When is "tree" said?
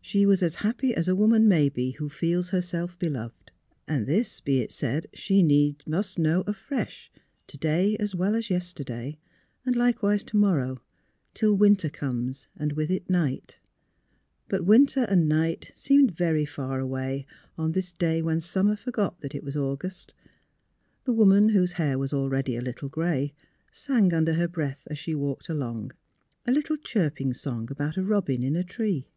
28.62-29.08